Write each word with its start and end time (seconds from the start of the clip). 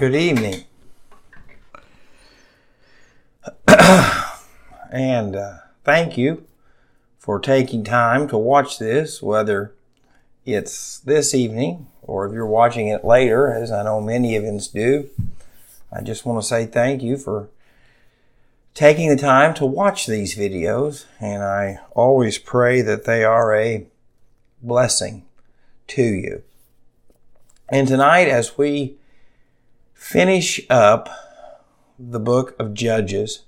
Good 0.00 0.16
evening. 0.16 0.64
and 4.90 5.36
uh, 5.36 5.58
thank 5.84 6.16
you 6.16 6.46
for 7.18 7.38
taking 7.38 7.84
time 7.84 8.26
to 8.28 8.38
watch 8.38 8.78
this, 8.78 9.20
whether 9.20 9.74
it's 10.46 11.00
this 11.00 11.34
evening 11.34 11.88
or 12.00 12.26
if 12.26 12.32
you're 12.32 12.46
watching 12.46 12.88
it 12.88 13.04
later, 13.04 13.52
as 13.52 13.70
I 13.70 13.82
know 13.82 14.00
many 14.00 14.36
of 14.36 14.44
us 14.44 14.68
do. 14.68 15.10
I 15.92 16.00
just 16.00 16.24
want 16.24 16.42
to 16.42 16.48
say 16.48 16.64
thank 16.64 17.02
you 17.02 17.18
for 17.18 17.50
taking 18.72 19.10
the 19.10 19.16
time 19.16 19.52
to 19.52 19.66
watch 19.66 20.06
these 20.06 20.34
videos, 20.34 21.04
and 21.20 21.42
I 21.42 21.80
always 21.90 22.38
pray 22.38 22.80
that 22.80 23.04
they 23.04 23.22
are 23.22 23.54
a 23.54 23.86
blessing 24.62 25.26
to 25.88 26.02
you. 26.02 26.42
And 27.68 27.86
tonight, 27.86 28.28
as 28.28 28.56
we 28.56 28.96
finish 30.00 30.62
up 30.70 31.10
the 31.98 32.18
book 32.18 32.56
of 32.58 32.72
Judges, 32.72 33.42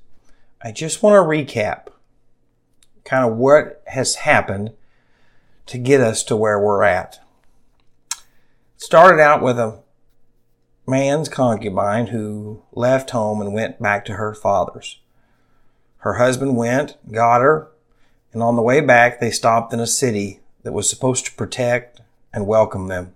I 0.62 0.70
just 0.70 1.02
want 1.02 1.14
to 1.14 1.26
recap 1.26 1.86
kind 3.04 3.24
of 3.24 3.38
what 3.38 3.82
has 3.86 4.16
happened 4.16 4.72
to 5.66 5.78
get 5.78 6.02
us 6.02 6.22
to 6.24 6.36
where 6.36 6.60
we're 6.60 6.84
at. 6.84 7.18
Started 8.76 9.20
out 9.20 9.42
with 9.42 9.58
a 9.58 9.80
man's 10.86 11.30
concubine 11.30 12.08
who 12.08 12.62
left 12.72 13.10
home 13.10 13.40
and 13.40 13.54
went 13.54 13.80
back 13.80 14.04
to 14.04 14.14
her 14.14 14.34
father's. 14.34 15.00
Her 15.98 16.14
husband 16.14 16.56
went, 16.56 16.98
got 17.10 17.40
her, 17.40 17.72
and 18.34 18.42
on 18.42 18.56
the 18.56 18.62
way 18.62 18.82
back, 18.82 19.20
they 19.20 19.30
stopped 19.30 19.72
in 19.72 19.80
a 19.80 19.86
city 19.86 20.40
that 20.64 20.72
was 20.72 20.88
supposed 20.88 21.24
to 21.26 21.32
protect 21.32 22.02
and 22.30 22.46
welcome 22.46 22.88
them. 22.88 23.14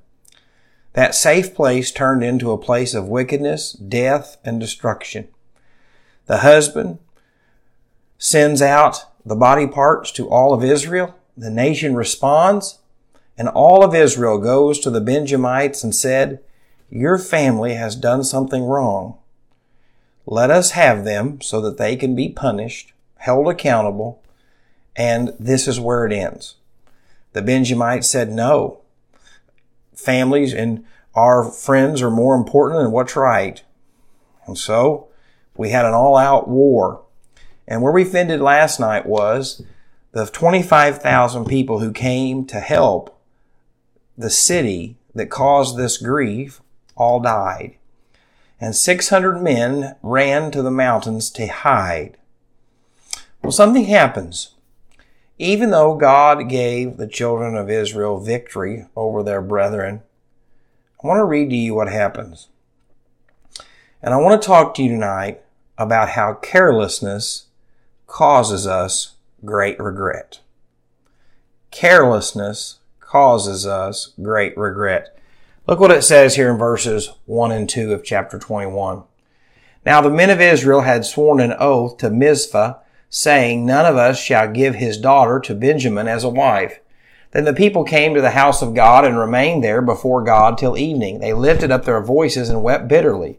That 0.97 1.15
safe 1.15 1.55
place 1.55 1.93
turned 1.93 2.25
into 2.25 2.53
a 2.53 2.59
place 2.59 2.95
of 2.95 3.07
wickedness, 3.07 3.73
death, 3.73 4.39
and 4.43 4.59
destruction. 4.59 5.29
The 6.25 6.39
husband 6.39 7.01
sends 8.17 8.63
out 8.63 9.05
the 9.23 9.37
body 9.37 9.67
parts 9.67 10.11
to 10.13 10.27
all 10.31 10.55
of 10.55 10.65
Israel. 10.65 11.15
The 11.37 11.51
nation 11.51 11.97
responds, 11.97 12.79
and 13.37 13.47
all 13.47 13.85
of 13.85 13.95
Israel 13.95 14.39
goes 14.39 14.81
to 14.81 14.91
the 14.91 15.03
Benjamites 15.03 15.85
and 15.85 15.95
said, 15.95 16.41
Your 16.89 17.19
family 17.19 17.75
has 17.75 17.95
done 17.95 18.25
something 18.25 18.65
wrong. 18.65 19.19
Let 20.25 20.51
us 20.51 20.71
have 20.71 21.05
them 21.05 21.43
so 21.43 21.61
that 21.61 21.77
they 21.77 21.97
can 21.97 22.17
be 22.17 22.31
punished, 22.31 22.95
held 23.19 23.49
accountable, 23.49 24.23
and 24.97 25.35
this 25.39 25.69
is 25.69 25.79
where 25.79 26.07
it 26.07 26.13
ends. 26.15 26.55
The 27.35 27.43
Benjamites 27.43 28.09
said, 28.09 28.33
No, 28.33 28.81
families 29.97 30.55
and 30.55 30.85
our 31.15 31.43
friends 31.43 32.03
are 32.03 32.11
more 32.11 32.35
important 32.35 32.81
than 32.81 32.93
what's 32.93 33.17
right. 33.17 33.63
And 34.47 34.57
so 34.57 35.09
we 35.57 35.71
had 35.71 35.85
an 35.85 35.95
all 35.95 36.17
out 36.17 36.49
war. 36.49 37.03
And 37.67 37.83
where 37.83 37.93
we 37.93 38.09
ended 38.13 38.41
last 38.41 38.79
night 38.79 39.07
was 39.07 39.63
the 40.13 40.27
25,000 40.27 41.47
people 41.47 41.81
who 41.81 41.93
came 41.93 42.45
to 42.47 42.61
help 42.61 43.19
the 44.17 44.31
city 44.31 44.97
that 45.15 45.31
caused 45.31 45.77
this 45.77 45.97
grief 45.97 46.61
all 46.97 47.21
died. 47.21 47.77
And 48.61 48.75
600 48.75 49.43
men 49.43 49.97
ran 50.03 50.51
to 50.53 50.63
the 50.63 50.71
mountains 50.71 51.31
to 51.31 51.47
hide. 51.47 52.17
Well, 53.43 53.53
something 53.53 53.85
happens. 53.85 54.56
Even 55.39 55.71
though 55.71 55.97
God 55.97 56.49
gave 56.49 56.97
the 56.97 57.07
children 57.07 57.57
of 57.57 57.69
Israel 57.69 58.19
victory 58.19 58.87
over 58.97 59.23
their 59.23 59.43
brethren, 59.43 60.03
I 61.03 61.07
want 61.07 61.19
to 61.19 61.25
read 61.25 61.51
to 61.51 61.57
you 61.57 61.75
what 61.75 61.89
happens. 61.89 62.49
And 64.03 64.15
I 64.15 64.17
want 64.17 64.41
to 64.41 64.47
talk 64.47 64.75
to 64.75 64.83
you 64.83 64.89
tonight 64.89 65.43
about 65.77 66.11
how 66.11 66.35
carelessness 66.35 67.47
causes 68.07 68.67
us 68.67 69.17
great 69.45 69.79
regret. 69.79 70.41
Carelessness 71.71 72.79
causes 73.01 73.67
us 73.67 74.13
great 74.23 74.57
regret. 74.57 75.19
Look 75.67 75.81
what 75.81 75.91
it 75.91 76.03
says 76.03 76.37
here 76.37 76.51
in 76.51 76.57
verses 76.57 77.11
1 77.27 77.53
and 77.53 77.69
2 77.69 77.93
of 77.93 78.05
chapter 78.05 78.39
21. 78.39 79.03
Now 79.85 80.01
the 80.01 80.11
men 80.11 80.31
of 80.31 80.41
Israel 80.41 80.81
had 80.81 81.05
sworn 81.05 81.41
an 81.41 81.55
oath 81.59 81.99
to 81.99 82.09
Mizpah 82.09 82.75
saying, 83.09 83.65
None 83.65 83.87
of 83.87 83.97
us 83.97 84.19
shall 84.19 84.51
give 84.51 84.75
his 84.75 84.99
daughter 84.99 85.41
to 85.41 85.55
Benjamin 85.55 86.09
as 86.09 86.25
a 86.25 86.29
wife. 86.29 86.81
Then 87.33 87.45
the 87.45 87.53
people 87.53 87.85
came 87.85 88.15
to 88.15 88.21
the 88.21 88.31
house 88.31 88.63
of 88.63 88.75
God 88.75 89.05
and 89.05 89.19
remained 89.19 89.63
there 89.63 89.83
before 89.83 90.23
God 90.23 90.57
till 90.57 90.79
evening. 90.79 91.21
They 91.21 91.33
lifted 91.33 91.71
up 91.71 91.85
their 91.85 92.03
voices 92.03 92.49
and 92.49 92.63
wept 92.63 92.89
bitterly 92.89 93.39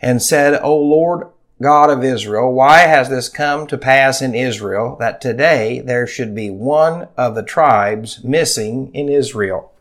and 0.00 0.22
said, 0.22 0.60
O 0.62 0.76
Lord 0.76 1.28
God 1.60 1.90
of 1.90 2.02
Israel, 2.02 2.52
why 2.52 2.80
has 2.80 3.08
this 3.08 3.28
come 3.28 3.66
to 3.68 3.78
pass 3.78 4.20
in 4.20 4.34
Israel 4.34 4.96
that 4.98 5.20
today 5.20 5.80
there 5.80 6.06
should 6.06 6.34
be 6.34 6.50
one 6.50 7.08
of 7.16 7.34
the 7.34 7.42
tribes 7.42 8.22
missing 8.24 8.90
in 8.94 9.08
Israel? 9.08 9.72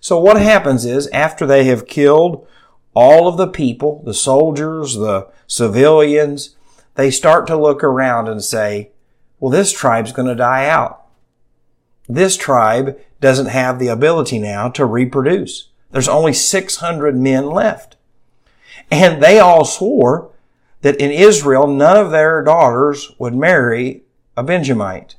So 0.00 0.18
what 0.18 0.40
happens 0.40 0.84
is 0.84 1.08
after 1.08 1.46
they 1.46 1.64
have 1.64 1.86
killed 1.86 2.46
all 2.94 3.28
of 3.28 3.36
the 3.36 3.48
people, 3.48 4.02
the 4.04 4.14
soldiers, 4.14 4.94
the 4.94 5.28
civilians, 5.46 6.56
they 7.00 7.10
start 7.10 7.46
to 7.46 7.56
look 7.56 7.82
around 7.82 8.28
and 8.28 8.44
say, 8.44 8.90
well, 9.38 9.50
this 9.50 9.72
tribe's 9.72 10.12
going 10.12 10.28
to 10.28 10.34
die 10.34 10.66
out. 10.66 11.06
This 12.06 12.36
tribe 12.36 13.00
doesn't 13.22 13.46
have 13.46 13.78
the 13.78 13.88
ability 13.88 14.38
now 14.38 14.68
to 14.68 14.84
reproduce. 14.84 15.68
There's 15.90 16.08
only 16.08 16.34
600 16.34 17.16
men 17.16 17.46
left. 17.46 17.96
And 18.90 19.22
they 19.22 19.38
all 19.38 19.64
swore 19.64 20.30
that 20.82 20.96
in 20.96 21.10
Israel, 21.10 21.66
none 21.66 21.96
of 21.96 22.10
their 22.10 22.44
daughters 22.44 23.12
would 23.18 23.34
marry 23.34 24.02
a 24.36 24.42
Benjamite. 24.42 25.16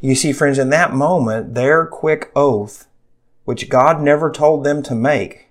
You 0.00 0.14
see, 0.14 0.32
friends, 0.32 0.58
in 0.58 0.70
that 0.70 0.92
moment, 0.92 1.54
their 1.54 1.86
quick 1.86 2.30
oath, 2.36 2.86
which 3.44 3.68
God 3.68 4.00
never 4.00 4.30
told 4.30 4.62
them 4.62 4.84
to 4.84 4.94
make, 4.94 5.48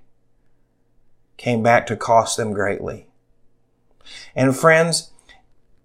came 1.36 1.62
back 1.62 1.86
to 1.88 1.98
cost 1.98 2.38
them 2.38 2.54
greatly. 2.54 3.08
And 4.34 4.56
friends, 4.56 5.12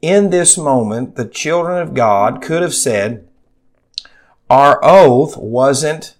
in 0.02 0.30
this 0.30 0.58
moment, 0.58 1.14
the 1.14 1.24
children 1.24 1.80
of 1.80 1.94
God 1.94 2.42
could 2.42 2.60
have 2.60 2.74
said, 2.74 3.26
our 4.50 4.80
oath 4.82 5.36
wasn't 5.36 6.16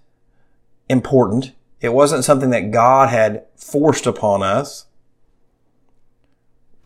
important. 0.89 1.51
It 1.81 1.93
wasn't 1.93 2.23
something 2.23 2.49
that 2.51 2.71
God 2.71 3.09
had 3.09 3.45
forced 3.57 4.07
upon 4.07 4.41
us. 4.41 4.85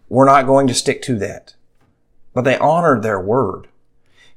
We're 0.09 0.25
not 0.25 0.47
going 0.47 0.65
to 0.67 0.73
stick 0.73 1.01
to 1.03 1.17
that. 1.19 1.53
But 2.33 2.41
they 2.41 2.57
honored 2.57 3.03
their 3.03 3.21
word. 3.21 3.67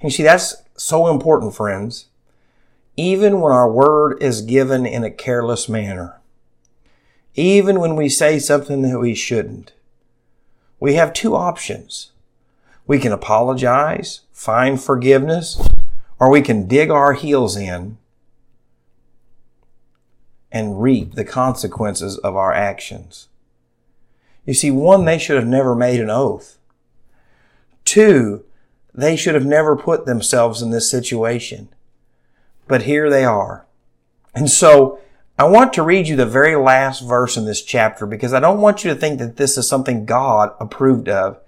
And 0.00 0.10
you 0.10 0.16
see, 0.16 0.22
that's 0.22 0.62
so 0.76 1.08
important, 1.08 1.54
friends. 1.54 2.06
Even 2.96 3.40
when 3.40 3.52
our 3.52 3.70
word 3.70 4.22
is 4.22 4.42
given 4.42 4.84
in 4.84 5.02
a 5.02 5.10
careless 5.10 5.68
manner, 5.68 6.20
even 7.34 7.80
when 7.80 7.96
we 7.96 8.08
say 8.08 8.38
something 8.38 8.82
that 8.82 8.98
we 8.98 9.14
shouldn't, 9.14 9.72
we 10.78 10.94
have 10.94 11.12
two 11.12 11.34
options. 11.34 12.12
We 12.90 12.98
can 12.98 13.12
apologize, 13.12 14.22
find 14.32 14.82
forgiveness, 14.82 15.62
or 16.18 16.28
we 16.28 16.42
can 16.42 16.66
dig 16.66 16.90
our 16.90 17.12
heels 17.12 17.56
in 17.56 17.98
and 20.50 20.82
reap 20.82 21.14
the 21.14 21.24
consequences 21.24 22.18
of 22.18 22.34
our 22.34 22.52
actions. 22.52 23.28
You 24.44 24.54
see, 24.54 24.72
one, 24.72 25.04
they 25.04 25.18
should 25.18 25.36
have 25.36 25.46
never 25.46 25.76
made 25.76 26.00
an 26.00 26.10
oath. 26.10 26.58
Two, 27.84 28.44
they 28.92 29.14
should 29.14 29.34
have 29.34 29.46
never 29.46 29.76
put 29.76 30.04
themselves 30.04 30.60
in 30.60 30.70
this 30.70 30.90
situation. 30.90 31.68
But 32.66 32.82
here 32.82 33.08
they 33.08 33.24
are. 33.24 33.66
And 34.34 34.50
so, 34.50 34.98
I 35.38 35.44
want 35.44 35.72
to 35.74 35.84
read 35.84 36.08
you 36.08 36.16
the 36.16 36.26
very 36.26 36.56
last 36.56 37.06
verse 37.06 37.36
in 37.36 37.44
this 37.44 37.62
chapter 37.62 38.04
because 38.04 38.34
I 38.34 38.40
don't 38.40 38.60
want 38.60 38.82
you 38.82 38.92
to 38.92 38.98
think 38.98 39.20
that 39.20 39.36
this 39.36 39.56
is 39.56 39.68
something 39.68 40.06
God 40.06 40.56
approved 40.58 41.08
of. 41.08 41.40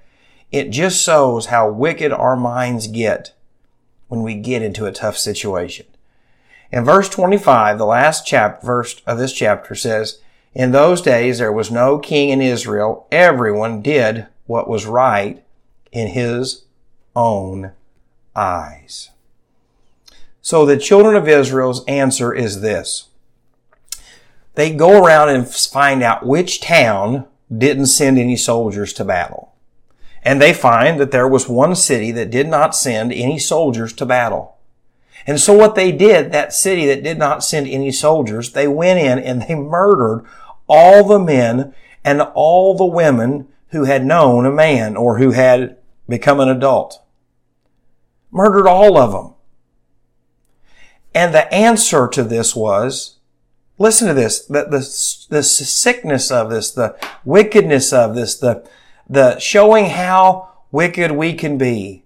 It 0.52 0.68
just 0.68 1.02
shows 1.02 1.46
how 1.46 1.70
wicked 1.70 2.12
our 2.12 2.36
minds 2.36 2.86
get 2.86 3.32
when 4.08 4.22
we 4.22 4.34
get 4.34 4.62
into 4.62 4.84
a 4.84 4.92
tough 4.92 5.16
situation. 5.16 5.86
In 6.70 6.84
verse 6.84 7.08
25, 7.08 7.78
the 7.78 7.86
last 7.86 8.26
chap- 8.26 8.62
verse 8.62 9.00
of 9.06 9.16
this 9.16 9.32
chapter 9.32 9.74
says, 9.74 10.20
In 10.54 10.72
those 10.72 11.00
days 11.00 11.38
there 11.38 11.52
was 11.52 11.70
no 11.70 11.98
king 11.98 12.28
in 12.28 12.42
Israel. 12.42 13.06
Everyone 13.10 13.80
did 13.80 14.26
what 14.46 14.68
was 14.68 14.84
right 14.84 15.42
in 15.90 16.08
his 16.08 16.64
own 17.16 17.72
eyes. 18.36 19.10
So 20.42 20.66
the 20.66 20.76
children 20.76 21.14
of 21.14 21.28
Israel's 21.28 21.84
answer 21.86 22.34
is 22.34 22.60
this. 22.60 23.08
They 24.54 24.74
go 24.74 25.02
around 25.02 25.30
and 25.30 25.48
find 25.48 26.02
out 26.02 26.26
which 26.26 26.60
town 26.60 27.26
didn't 27.56 27.86
send 27.86 28.18
any 28.18 28.36
soldiers 28.36 28.92
to 28.94 29.04
battle. 29.04 29.51
And 30.24 30.40
they 30.40 30.52
find 30.54 31.00
that 31.00 31.10
there 31.10 31.28
was 31.28 31.48
one 31.48 31.74
city 31.74 32.12
that 32.12 32.30
did 32.30 32.48
not 32.48 32.76
send 32.76 33.12
any 33.12 33.38
soldiers 33.38 33.92
to 33.94 34.06
battle. 34.06 34.56
And 35.26 35.40
so 35.40 35.52
what 35.52 35.74
they 35.74 35.92
did, 35.92 36.32
that 36.32 36.52
city 36.52 36.86
that 36.86 37.02
did 37.02 37.18
not 37.18 37.44
send 37.44 37.68
any 37.68 37.92
soldiers, 37.92 38.52
they 38.52 38.68
went 38.68 39.00
in 39.00 39.18
and 39.18 39.42
they 39.42 39.54
murdered 39.54 40.24
all 40.68 41.06
the 41.06 41.18
men 41.18 41.74
and 42.04 42.22
all 42.34 42.76
the 42.76 42.84
women 42.84 43.48
who 43.68 43.84
had 43.84 44.04
known 44.04 44.46
a 44.46 44.50
man 44.50 44.96
or 44.96 45.18
who 45.18 45.30
had 45.30 45.76
become 46.08 46.40
an 46.40 46.48
adult. 46.48 47.00
Murdered 48.30 48.66
all 48.66 48.98
of 48.98 49.12
them. 49.12 49.34
And 51.14 51.34
the 51.34 51.52
answer 51.52 52.08
to 52.08 52.24
this 52.24 52.56
was, 52.56 53.18
listen 53.78 54.08
to 54.08 54.14
this, 54.14 54.44
the, 54.44 54.64
the, 54.64 55.36
the 55.36 55.42
sickness 55.42 56.30
of 56.30 56.50
this, 56.50 56.70
the 56.70 56.96
wickedness 57.24 57.92
of 57.92 58.14
this, 58.14 58.36
the, 58.36 58.66
the 59.12 59.38
showing 59.38 59.90
how 59.90 60.48
wicked 60.70 61.12
we 61.12 61.34
can 61.34 61.58
be 61.58 62.02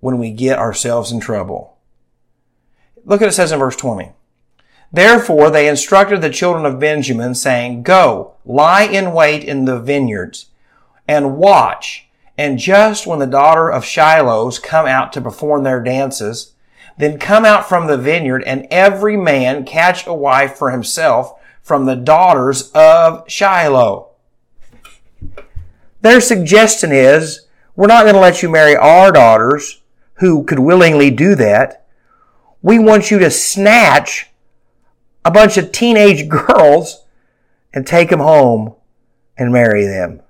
when 0.00 0.18
we 0.18 0.30
get 0.30 0.58
ourselves 0.58 1.10
in 1.10 1.18
trouble. 1.18 1.78
Look 3.06 3.22
at 3.22 3.28
it 3.28 3.32
says 3.32 3.52
in 3.52 3.58
verse 3.58 3.76
20. 3.76 4.12
Therefore 4.92 5.48
they 5.48 5.66
instructed 5.66 6.20
the 6.20 6.28
children 6.28 6.66
of 6.66 6.78
Benjamin 6.78 7.34
saying, 7.34 7.84
Go, 7.84 8.34
lie 8.44 8.82
in 8.82 9.14
wait 9.14 9.44
in 9.44 9.64
the 9.64 9.80
vineyards 9.80 10.46
and 11.08 11.38
watch. 11.38 12.06
And 12.36 12.58
just 12.58 13.06
when 13.06 13.18
the 13.18 13.26
daughter 13.26 13.70
of 13.70 13.86
Shiloh's 13.86 14.58
come 14.58 14.86
out 14.86 15.14
to 15.14 15.22
perform 15.22 15.62
their 15.62 15.82
dances, 15.82 16.52
then 16.98 17.18
come 17.18 17.46
out 17.46 17.66
from 17.66 17.86
the 17.86 17.96
vineyard 17.96 18.44
and 18.44 18.66
every 18.70 19.16
man 19.16 19.64
catch 19.64 20.06
a 20.06 20.12
wife 20.12 20.56
for 20.56 20.70
himself 20.70 21.32
from 21.62 21.86
the 21.86 21.96
daughters 21.96 22.70
of 22.72 23.24
Shiloh. 23.26 24.09
Their 26.00 26.20
suggestion 26.20 26.92
is, 26.92 27.46
we're 27.76 27.86
not 27.86 28.02
going 28.02 28.14
to 28.14 28.20
let 28.20 28.42
you 28.42 28.48
marry 28.48 28.76
our 28.76 29.12
daughters 29.12 29.82
who 30.14 30.44
could 30.44 30.58
willingly 30.58 31.10
do 31.10 31.34
that. 31.34 31.86
We 32.62 32.78
want 32.78 33.10
you 33.10 33.18
to 33.18 33.30
snatch 33.30 34.30
a 35.24 35.30
bunch 35.30 35.56
of 35.56 35.72
teenage 35.72 36.28
girls 36.46 37.04
and 37.72 37.86
take 37.86 38.10
them 38.10 38.20
home 38.20 38.74
and 39.36 39.52
marry 39.52 39.86
them. 39.86 40.22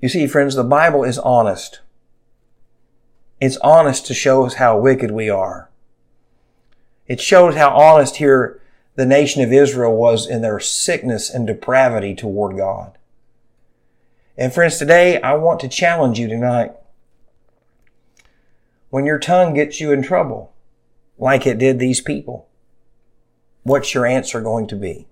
You 0.00 0.08
see, 0.10 0.26
friends, 0.26 0.54
the 0.54 0.64
Bible 0.64 1.02
is 1.02 1.18
honest. 1.18 1.80
It's 3.40 3.56
honest 3.58 4.06
to 4.06 4.14
show 4.14 4.44
us 4.44 4.54
how 4.54 4.78
wicked 4.78 5.10
we 5.10 5.30
are. 5.30 5.70
It 7.06 7.20
shows 7.20 7.54
how 7.54 7.70
honest 7.70 8.16
here 8.16 8.60
the 8.96 9.06
nation 9.06 9.42
of 9.42 9.52
Israel 9.52 9.96
was 9.96 10.26
in 10.26 10.42
their 10.42 10.60
sickness 10.60 11.28
and 11.28 11.46
depravity 11.46 12.14
toward 12.14 12.56
God. 12.56 12.96
And 14.36 14.52
friends, 14.52 14.78
today 14.78 15.20
I 15.20 15.34
want 15.34 15.60
to 15.60 15.68
challenge 15.68 16.18
you 16.18 16.28
tonight. 16.28 16.72
When 18.90 19.06
your 19.06 19.18
tongue 19.18 19.54
gets 19.54 19.80
you 19.80 19.92
in 19.92 20.02
trouble, 20.02 20.52
like 21.18 21.46
it 21.46 21.58
did 21.58 21.78
these 21.78 22.00
people, 22.00 22.48
what's 23.62 23.94
your 23.94 24.06
answer 24.06 24.40
going 24.40 24.66
to 24.68 24.76
be? 24.76 25.08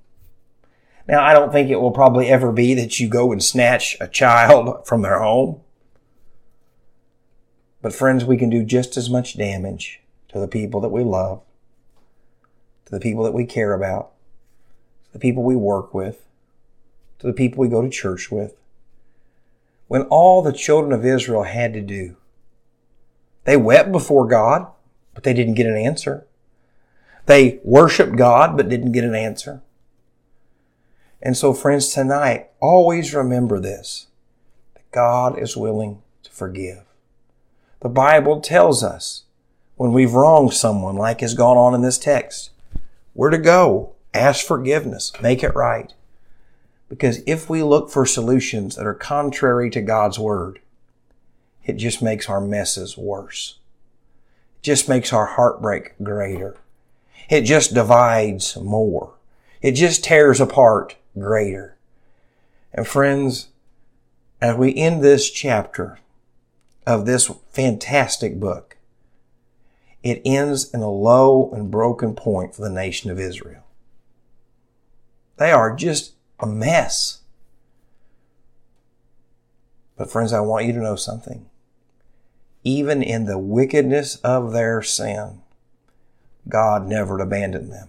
Now, 1.09 1.25
I 1.25 1.33
don't 1.33 1.53
think 1.53 1.69
it 1.69 1.81
will 1.81 1.91
probably 1.91 2.29
ever 2.29 2.53
be 2.53 2.75
that 2.75 3.01
you 3.01 3.09
go 3.09 3.33
and 3.33 3.43
snatch 3.43 3.97
a 4.01 4.07
child 4.07 4.87
from 4.87 5.03
their 5.03 5.21
home. 5.21 5.61
But 7.81 7.93
friends, 7.93 8.25
we 8.25 8.37
can 8.37 8.51
do 8.51 8.65
just 8.65 8.97
as 8.97 9.11
much 9.11 9.37
damage 9.37 10.01
to 10.29 10.39
the 10.39 10.47
people 10.47 10.81
that 10.81 10.91
we 10.91 11.03
love, 11.03 11.43
to 12.93 12.99
the 12.99 13.03
people 13.03 13.25
that 13.25 13.33
we 13.33 13.47
care 13.47 13.73
about, 13.73 14.11
to 15.07 15.15
the 15.15 15.19
people 15.19 15.43
we 15.43 15.57
work 15.57 15.95
with, 15.95 16.27
to 17.19 17.27
the 17.27 17.33
people 17.33 17.59
we 17.59 17.69
go 17.71 17.81
to 17.81 17.89
church 17.89 18.31
with. 18.31 18.55
When 19.89 20.03
all 20.03 20.43
the 20.43 20.53
children 20.53 20.93
of 20.93 21.03
Israel 21.03 21.45
had 21.45 21.73
to 21.73 21.81
do, 21.81 22.17
they 23.45 23.57
wept 23.57 23.93
before 23.93 24.29
God, 24.29 24.67
but 25.15 25.23
they 25.23 25.33
didn't 25.33 25.55
get 25.55 25.65
an 25.65 25.77
answer. 25.77 26.27
They 27.25 27.61
worshiped 27.65 28.17
God, 28.17 28.59
but 28.59 28.69
didn't 28.69 28.93
get 28.93 29.05
an 29.05 29.15
answer. 29.15 29.63
And 31.23 31.35
so, 31.35 31.55
friends, 31.55 31.89
tonight, 31.95 32.51
always 32.61 33.15
remember 33.15 33.59
this 33.59 34.09
that 34.75 34.91
God 34.91 35.39
is 35.39 35.57
willing 35.57 36.03
to 36.25 36.31
forgive. 36.31 36.83
The 37.81 37.89
Bible 37.89 38.43
tells 38.43 38.85
us 38.85 39.25
when 39.77 39.95
we've 39.95 40.13
wronged 40.13 40.53
someone, 40.53 40.97
like 40.97 41.23
has 41.23 41.33
gone 41.33 41.57
on 41.57 41.75
in 41.75 41.81
this 41.81 41.97
text, 41.97 42.51
where 43.15 43.31
to 43.31 43.39
go, 43.39 43.95
ask 44.15 44.47
forgiveness, 44.47 45.13
make 45.21 45.43
it 45.43 45.55
right. 45.55 45.93
Because 46.89 47.23
if 47.27 47.49
we 47.49 47.63
look 47.63 47.91
for 47.91 48.05
solutions 48.05 48.77
that 48.77 48.87
are 48.87 48.95
contrary 48.95 49.71
to 49.71 49.81
God's 49.81 50.19
Word, 50.19 50.61
it 51.65 51.75
just 51.75 52.03
makes 52.03 52.29
our 52.29 52.41
messes 52.41 52.99
worse. 52.99 53.59
It 54.57 54.63
just 54.63 54.89
makes 54.89 55.13
our 55.13 55.27
heartbreak 55.27 55.95
greater. 56.03 56.57
It 57.31 57.43
just 57.43 57.73
divides 57.73 58.57
more. 58.57 59.15
It 59.63 59.73
just 59.73 60.05
tears 60.05 60.41
apart 60.41 60.97
greater. 61.19 61.77
And 62.75 62.87
friends, 62.87 63.49
as 64.41 64.57
we 64.57 64.75
end 64.75 65.03
this 65.03 65.31
chapter 65.31 66.01
of 66.87 67.07
this 67.07 67.31
fantastic 67.53 68.41
book, 68.41 68.77
it 70.03 70.23
ends 70.25 70.73
in 70.73 70.81
a 70.81 70.91
low 70.91 71.51
and 71.53 71.71
broken 71.71 72.15
point 72.15 72.55
for 72.55 72.63
the 72.63 72.71
nation 72.71 73.11
of 73.11 73.21
Israel. 73.21 73.63
They 75.37 75.53
are 75.53 75.75
just 75.75 76.15
a 76.41 76.47
mess. 76.47 77.21
But 79.97 80.11
friends, 80.11 80.33
I 80.33 80.41
want 80.41 80.67
you 80.67 80.73
to 80.73 80.81
know 80.83 80.97
something. 80.97 81.47
Even 82.65 83.03
in 83.03 83.27
the 83.27 83.39
wickedness 83.39 84.17
of 84.17 84.53
their 84.53 84.83
sin, 84.83 85.43
God 86.49 86.87
never 86.87 87.19
abandoned 87.21 87.73
them. 87.73 87.89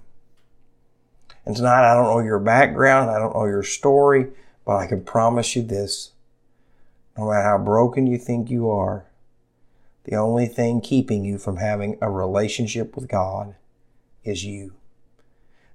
And 1.45 1.55
tonight, 1.55 1.91
I 1.91 1.95
don't 1.95 2.05
know 2.05 2.25
your 2.25 2.39
background, 2.39 3.09
I 3.09 3.19
don't 3.19 3.35
know 3.35 3.45
your 3.45 3.63
story, 3.63 4.27
but 4.65 4.77
I 4.77 4.87
can 4.87 5.03
promise 5.03 5.55
you 5.55 5.63
this. 5.63 6.11
No 7.17 7.29
matter 7.29 7.43
how 7.43 7.57
broken 7.57 8.07
you 8.07 8.17
think 8.17 8.49
you 8.49 8.69
are, 8.69 9.05
the 10.03 10.15
only 10.15 10.47
thing 10.47 10.81
keeping 10.81 11.23
you 11.23 11.37
from 11.37 11.57
having 11.57 11.97
a 12.01 12.09
relationship 12.09 12.95
with 12.95 13.07
God 13.07 13.55
is 14.23 14.43
you. 14.43 14.73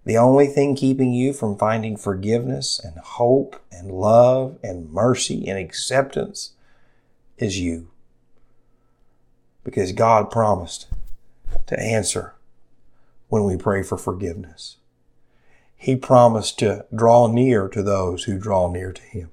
The 0.04 0.16
only 0.16 0.46
thing 0.46 0.74
keeping 0.74 1.12
you 1.12 1.32
from 1.32 1.58
finding 1.58 1.96
forgiveness 1.96 2.80
and 2.82 2.98
hope 2.98 3.60
and 3.70 3.90
love 3.90 4.58
and 4.62 4.90
mercy 4.90 5.46
and 5.46 5.58
acceptance 5.58 6.52
is 7.36 7.58
you. 7.58 7.90
Because 9.64 9.92
God 9.92 10.30
promised 10.30 10.86
to 11.66 11.78
answer 11.78 12.34
when 13.28 13.44
we 13.44 13.56
pray 13.56 13.82
for 13.82 13.98
forgiveness. 13.98 14.76
He 15.76 15.94
promised 15.94 16.58
to 16.58 16.86
draw 16.94 17.26
near 17.28 17.68
to 17.68 17.82
those 17.82 18.24
who 18.24 18.38
draw 18.38 18.70
near 18.70 18.92
to 18.92 19.02
Him. 19.02 19.30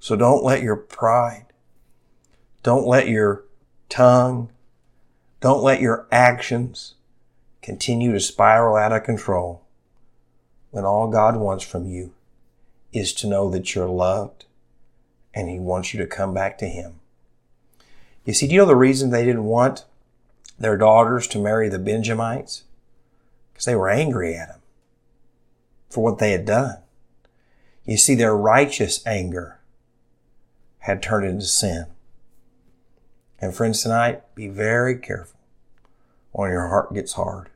So 0.00 0.16
don't 0.16 0.42
let 0.42 0.62
your 0.62 0.76
pride, 0.76 1.49
don't 2.62 2.86
let 2.86 3.08
your 3.08 3.44
tongue, 3.88 4.50
don't 5.40 5.62
let 5.62 5.80
your 5.80 6.06
actions 6.10 6.94
continue 7.62 8.12
to 8.12 8.20
spiral 8.20 8.76
out 8.76 8.92
of 8.92 9.04
control 9.04 9.62
when 10.70 10.84
all 10.84 11.10
God 11.10 11.36
wants 11.36 11.64
from 11.64 11.86
you 11.86 12.12
is 12.92 13.12
to 13.14 13.26
know 13.26 13.50
that 13.50 13.74
you're 13.74 13.88
loved 13.88 14.46
and 15.34 15.48
He 15.48 15.58
wants 15.58 15.94
you 15.94 16.00
to 16.00 16.06
come 16.06 16.34
back 16.34 16.58
to 16.58 16.66
Him. 16.66 17.00
You 18.24 18.34
see, 18.34 18.46
do 18.46 18.54
you 18.54 18.60
know 18.60 18.66
the 18.66 18.76
reason 18.76 19.10
they 19.10 19.24
didn't 19.24 19.44
want 19.44 19.84
their 20.58 20.76
daughters 20.76 21.26
to 21.28 21.38
marry 21.38 21.68
the 21.68 21.78
Benjamites? 21.78 22.64
because 23.60 23.66
they 23.66 23.76
were 23.76 23.90
angry 23.90 24.34
at 24.34 24.48
him 24.48 24.60
for 25.90 26.02
what 26.02 26.18
they 26.18 26.32
had 26.32 26.46
done. 26.46 26.78
You 27.84 27.98
see, 27.98 28.14
their 28.14 28.34
righteous 28.34 29.06
anger 29.06 29.60
had 30.78 31.02
turned 31.02 31.26
into 31.26 31.44
sin. 31.44 31.84
And 33.40 33.54
friends, 33.54 33.82
tonight, 33.82 34.22
be 34.34 34.48
very 34.48 34.96
careful 34.96 35.38
when 36.32 36.50
your 36.50 36.68
heart 36.68 36.92
gets 36.92 37.14
hard, 37.14 37.48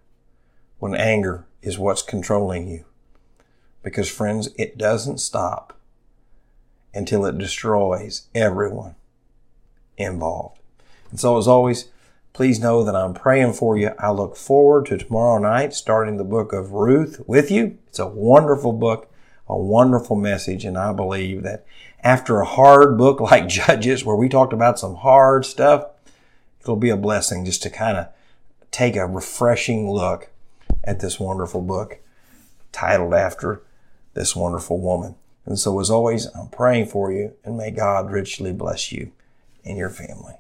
when 0.79 0.95
anger 0.95 1.47
is 1.63 1.79
what's 1.79 2.03
controlling 2.03 2.69
you. 2.69 2.85
Because 3.83 4.09
friends, 4.09 4.49
it 4.57 4.79
doesn't 4.79 5.19
stop 5.19 5.79
until 6.95 7.27
it 7.27 7.37
destroys 7.37 8.29
everyone 8.35 8.95
involved. 9.99 10.59
And 11.11 11.21
so 11.21 11.37
as 11.37 11.47
always, 11.47 11.91
Please 12.35 12.59
know 12.59 12.83
that 12.83 12.97
I'm 12.97 13.15
praying 13.15 13.53
for 13.53 13.79
you. 13.79 13.93
I 13.97 14.11
look 14.11 14.37
forward 14.37 14.87
to 14.87 14.99
tomorrow 14.99 15.39
night 15.39 15.73
starting 15.73 16.17
the 16.17 16.25
book 16.25 16.53
of 16.53 16.73
Ruth 16.73 17.21
with 17.29 17.49
you. 17.49 17.79
It's 17.87 18.01
a 18.01 18.09
wonderful 18.09 18.73
book, 18.73 19.09
a 19.49 19.57
wonderful 19.57 20.17
message, 20.17 20.65
and 20.65 20.79
I 20.79 20.93
believe 20.93 21.43
that 21.43 21.65
after 22.03 22.41
a 22.41 22.47
hard 22.47 22.97
book 22.97 23.21
like 23.31 23.49
Judges, 23.49 24.05
where 24.05 24.17
we 24.17 24.29
talked 24.29 24.53
about 24.53 24.79
some 24.79 24.97
hard 24.97 25.45
stuff, 25.45 25.87
it'll 26.61 26.77
be 26.77 26.91
a 26.91 26.97
blessing 26.97 27.45
just 27.45 27.63
to 27.63 27.71
kind 27.71 27.97
of 27.97 28.09
take 28.71 28.97
a 28.97 29.07
refreshing 29.07 29.91
look 29.91 30.31
at 30.83 31.01
this 31.01 31.21
wonderful 31.21 31.63
book 31.63 31.99
titled 32.73 33.15
after 33.15 33.63
this 34.15 34.35
wonderful 34.35 34.81
woman. 34.81 35.15
And 35.47 35.59
so 35.59 35.79
as 35.81 35.91
always, 35.91 36.27
I'm 36.35 36.49
praying 36.49 36.87
for 36.87 37.13
you 37.13 37.35
and 37.45 37.57
may 37.57 37.71
God 37.71 38.11
richly 38.11 38.53
bless 38.53 38.91
you 38.93 39.13
and 39.65 39.77
your 39.77 39.91
family. 39.91 40.35